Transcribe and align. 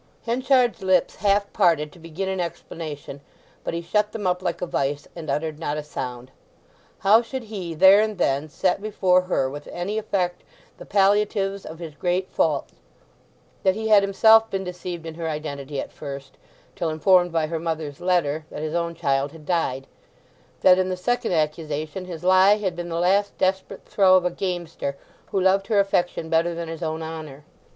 Henchard's 0.25 0.81
lips 0.81 1.17
half 1.17 1.53
parted 1.53 1.91
to 1.91 1.99
begin 1.99 2.27
an 2.27 2.39
explanation. 2.39 3.21
But 3.63 3.75
he 3.75 3.83
shut 3.83 4.13
them 4.13 4.25
up 4.25 4.41
like 4.41 4.59
a 4.59 4.65
vice, 4.65 5.07
and 5.15 5.29
uttered 5.29 5.59
not 5.59 5.77
a 5.77 5.83
sound. 5.83 6.31
How 7.01 7.21
should 7.21 7.43
he, 7.43 7.75
there 7.75 8.01
and 8.01 8.17
then, 8.17 8.49
set 8.49 8.81
before 8.81 9.21
her 9.21 9.47
with 9.47 9.67
any 9.67 9.99
effect 9.99 10.41
the 10.79 10.87
palliatives 10.87 11.67
of 11.67 11.77
his 11.77 11.93
great 11.93 12.31
faults—that 12.31 13.75
he 13.75 13.89
had 13.89 14.01
himself 14.01 14.49
been 14.49 14.63
deceived 14.63 15.05
in 15.05 15.13
her 15.13 15.29
identity 15.29 15.79
at 15.79 15.91
first, 15.93 16.35
till 16.75 16.89
informed 16.89 17.31
by 17.31 17.45
her 17.45 17.59
mother's 17.59 18.01
letter 18.01 18.47
that 18.49 18.63
his 18.63 18.73
own 18.73 18.95
child 18.95 19.31
had 19.33 19.45
died; 19.45 19.85
that, 20.61 20.79
in 20.79 20.89
the 20.89 20.97
second 20.97 21.33
accusation, 21.33 22.05
his 22.05 22.23
lie 22.23 22.57
had 22.57 22.75
been 22.75 22.89
the 22.89 22.95
last 22.95 23.37
desperate 23.37 23.85
throw 23.85 24.15
of 24.15 24.25
a 24.25 24.31
gamester 24.31 24.97
who 25.27 25.39
loved 25.39 25.67
her 25.67 25.79
affection 25.79 26.27
better 26.27 26.55
than 26.55 26.69
his 26.69 26.81
own 26.81 27.03
honour? 27.03 27.43